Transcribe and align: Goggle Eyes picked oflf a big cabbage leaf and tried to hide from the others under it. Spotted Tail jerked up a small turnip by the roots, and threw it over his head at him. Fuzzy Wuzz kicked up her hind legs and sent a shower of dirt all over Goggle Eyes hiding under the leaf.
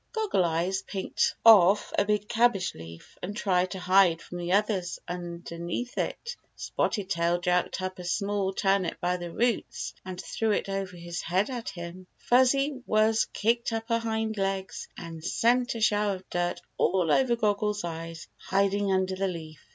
Goggle 0.13 0.43
Eyes 0.43 0.81
picked 0.81 1.35
oflf 1.45 1.91
a 1.95 2.05
big 2.05 2.27
cabbage 2.27 2.73
leaf 2.73 3.19
and 3.21 3.37
tried 3.37 3.69
to 3.69 3.79
hide 3.79 4.19
from 4.19 4.39
the 4.39 4.51
others 4.53 4.97
under 5.07 5.43
it. 5.69 6.35
Spotted 6.55 7.07
Tail 7.07 7.39
jerked 7.39 7.83
up 7.83 7.99
a 7.99 8.03
small 8.03 8.51
turnip 8.51 8.99
by 8.99 9.17
the 9.17 9.29
roots, 9.31 9.93
and 10.03 10.19
threw 10.19 10.49
it 10.53 10.67
over 10.67 10.97
his 10.97 11.21
head 11.21 11.51
at 11.51 11.69
him. 11.69 12.07
Fuzzy 12.17 12.81
Wuzz 12.87 13.27
kicked 13.31 13.71
up 13.71 13.89
her 13.89 13.99
hind 13.99 14.37
legs 14.37 14.87
and 14.97 15.23
sent 15.23 15.75
a 15.75 15.81
shower 15.81 16.15
of 16.15 16.27
dirt 16.31 16.61
all 16.79 17.11
over 17.11 17.35
Goggle 17.35 17.77
Eyes 17.83 18.27
hiding 18.37 18.91
under 18.91 19.15
the 19.15 19.27
leaf. 19.27 19.69